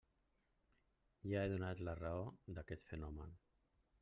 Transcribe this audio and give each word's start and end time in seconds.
Ja 1.33 1.43
he 1.43 1.51
donat 1.53 1.83
la 1.89 1.95
raó 2.01 2.25
d'aquest 2.57 2.89
fenomen. 2.95 3.39